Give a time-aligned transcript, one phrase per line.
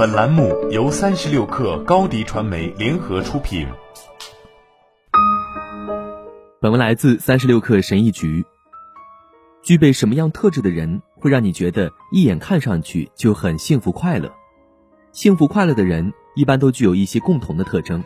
[0.00, 3.68] 本栏目由三十六氪高低传媒联合出品。
[6.58, 8.42] 本文来自三十六氪神译局。
[9.62, 14.32] 具备什么样特质的人会让你觉得一眼看上去就很幸福快乐？
[15.12, 18.02] 幸福快乐的人一般都具有一些共同的特征。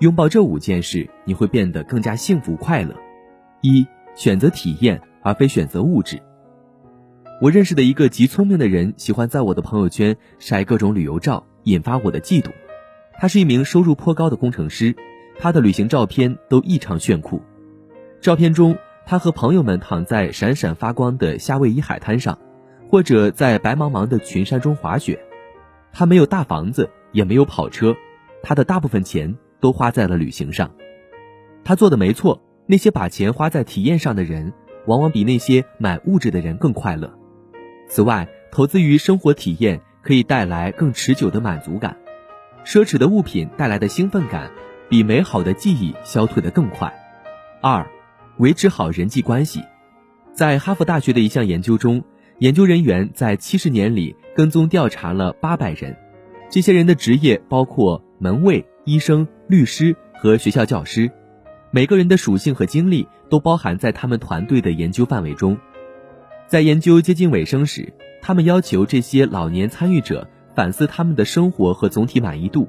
[0.00, 2.94] 拥抱这五件事，你会变得更加幸福快乐。
[3.62, 6.20] 一、选择体验而非选择物质。
[7.44, 12.48] 我认识的一个极聪明的人，喜欢在我的朋友圈晒各种旅游照，引发我的嫉妒。
[13.18, 14.96] 他是一名收入颇高的工程师，
[15.38, 17.42] 他的旅行照片都异常炫酷。
[18.22, 22.38] 照片中，他和朋友们躺在闪闪发光的夏威夷海滩上，
[22.88, 25.22] 或者在白茫茫的群山中滑雪。
[25.92, 27.94] 他没有大房子，也没有跑车，
[28.42, 29.36] 他的大部分钱。
[29.60, 30.70] 都花在了旅行上，
[31.62, 32.42] 他做的没错。
[32.64, 34.54] 那些把钱花在体验上的人，
[34.86, 37.12] 往往比那些买物质的人更快乐。
[37.88, 41.96] 此外，投资于生活体验可以带来更持久的满足感。
[42.64, 44.50] 奢侈的物品带来的兴奋感，
[44.88, 46.92] 比美好的记忆消退的更快。
[47.60, 47.86] 二，
[48.38, 49.62] 维持好人际关系。
[50.32, 52.02] 在哈佛大学的一项研究中，
[52.38, 55.96] 研究人员在七十年里跟踪调查了八百人，
[56.50, 58.66] 这些人的职业包括门卫。
[58.86, 61.10] 医生、律师和学校教师，
[61.70, 65.56] 每个人的属性和经历都包含在他们团队的研究范围中。
[66.54, 72.68] 在研究接近尾声时，他们要求这些老年参与者反思他们的生活和总体满意度。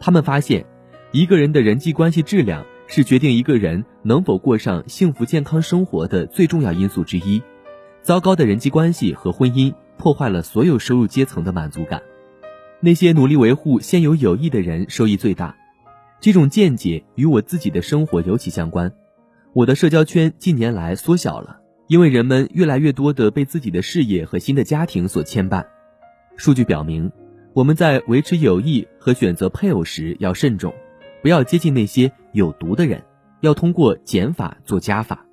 [0.00, 0.66] 他们发现，
[1.12, 7.40] 一个人的人际关系质量是决定一个人能否过上幸福健康生活的最重要因素之一。
[8.00, 12.02] 糟糕的人际关系和婚姻破坏了所有收入阶层的满足感。
[12.80, 15.56] 那些努力维护现有友谊的人收益最大，
[16.20, 18.92] 这种见解与我自己的生活尤其相关。
[19.52, 21.60] 我的社交圈近年来缩小了，
[21.92, 25.62] 因为人们越来越多的被自己的事业和新的家庭所牵绊。
[26.36, 27.12] 数据表明，
[27.52, 30.72] 我们在维持友谊和选择配偶时要慎重，
[31.20, 33.02] 不要接近那些有毒的人，
[33.42, 35.26] 要通过减法做加法。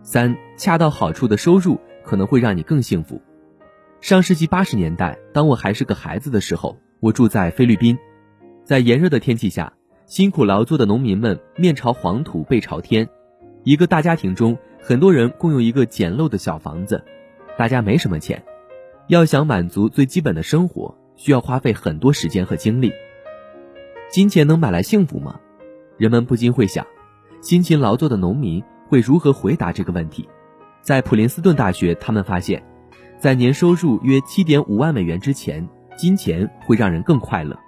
[0.00, 3.20] 三，恰到好处的收入可能会让你更幸福。
[4.00, 6.78] 上世纪八十年代，当我还是个孩子的时候。
[7.00, 7.98] 我住在菲律宾，
[8.62, 9.72] 在炎热的天气下，
[10.06, 13.08] 辛苦劳作的农民们面朝黄土背朝天。
[13.64, 14.56] 一个大家庭中，
[14.88, 17.02] 很多人共用一个简陋的小房子，
[17.58, 18.40] 大家没什么钱，
[19.08, 22.92] 要想满足最基本的生活，需要花费很多时间和精力。
[24.08, 25.40] 金钱能买来幸福吗？
[25.98, 26.86] 人们不禁会想，
[27.40, 30.28] 辛勤劳作的农民会如何回答这个问题？
[30.82, 32.62] 在普林斯顿大学，他们发现，
[33.18, 35.68] 在年收入约七点五万美元之前。
[35.96, 37.58] 金钱会让人更快乐。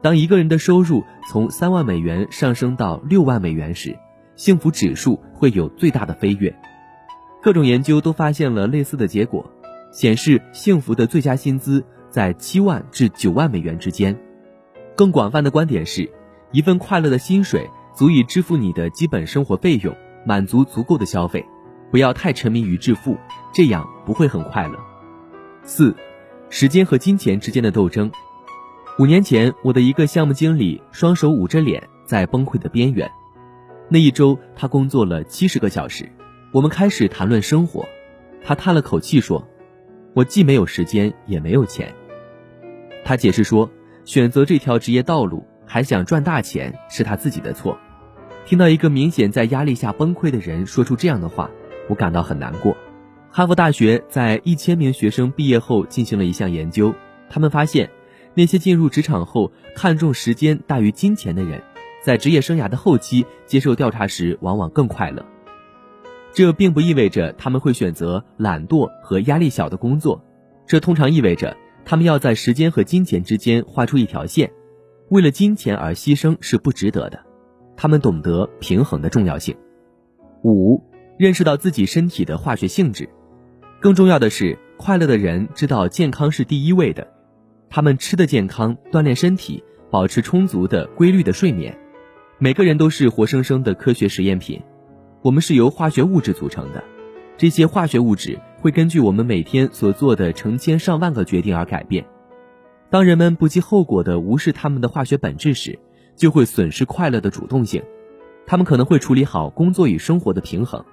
[0.00, 3.98] 当一个人的收入从三万美元上升到六万美元时，
[4.36, 6.54] 幸福指数会有最大的飞跃。
[7.42, 9.44] 各种研究都发现了类似的结果，
[9.90, 14.16] 显示幸福的最佳薪资在七万至九万美元之间。
[14.94, 16.10] 更广泛的观点是，
[16.52, 21.44] 一份快乐的薪水足以支付你的基本生活费用，满足足够的消费。
[21.90, 23.16] 不要太沉迷于致富，
[23.54, 24.78] 这样不会很快乐。
[25.62, 25.94] 四。
[26.48, 28.08] 时间和金钱之间的斗争。
[29.00, 33.10] 五年前，我的一个项目经理双手捂着脸，在崩溃的边缘。
[33.88, 36.10] 那一周，他工作了七十个小时。
[36.52, 37.86] 我们开始谈论生活，
[38.42, 39.46] 他叹了口气说
[40.12, 41.94] ：“我既没有时间，也没有钱。”
[43.04, 43.70] 他解释说
[44.04, 47.78] ：“选择这条职业道路，还想赚大钱，是他自己的错。”
[48.44, 51.48] 听到一个明显在压力下崩溃的人说出这样的话，
[51.88, 52.76] 我感到很难过。
[53.30, 56.92] 哈佛大学在一千名学生毕业后进行了一项研究，
[57.28, 57.90] 他们发现，
[58.34, 61.62] 那些进入职场后看重时间大于金钱的人，
[62.06, 65.26] 在职业生涯的后期接受调查时往往更快乐。
[66.32, 70.24] 这并不意味着他们会选择懒惰和压力小的工作，
[70.68, 74.52] 这通常意味着他们要在时间和金钱之间画出一条线，
[75.08, 77.18] 为了金钱而牺牲是不值得的。
[77.76, 79.56] 他们懂得平衡的重要性。
[80.44, 80.80] 五，
[81.18, 83.08] 认识到自己身体的化学性质。
[83.80, 87.08] 更重要的是，快乐的人知道健康是第一位的，
[87.68, 91.76] 他们吃的健康，锻炼身体，保持充足的、规律的睡眠。
[92.38, 94.62] 每个人都是活生生的科学实验品，
[95.22, 96.84] 我们是由化学物质组成的，
[97.38, 102.04] 这些化学物质会根据我们每天所做的成千上万个决定而改变。
[102.90, 105.78] 当人们不计后果地无视他们的化学本质时，
[106.14, 107.82] 就会损失快乐的主动性。
[108.46, 110.84] 他们可能会处理好工作与生活的平衡，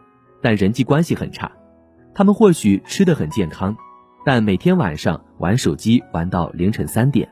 [0.41, 1.51] 但人际关系很差。
[2.15, 3.75] 他们或许吃得很健康，
[4.23, 7.27] 但每天晚上玩手机玩到凌晨三点。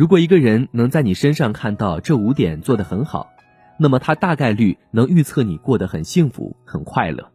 [0.00, 3.28] 如果一个人能在你身上看到这五点做得很好
[3.78, 7.30] 那么他大概率能预测你过得很幸福很快乐。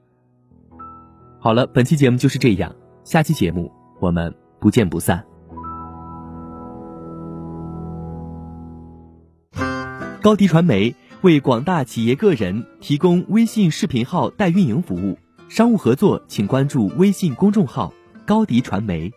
[1.39, 5.23] 好了本期节目就是这样下期节目我们不见不散。
[10.23, 15.19] 高迪传媒为广大企业个人提供微信视频号代运营服务
[15.49, 17.93] 商务合作请关注微信公众号
[18.25, 19.13] 高迪传媒。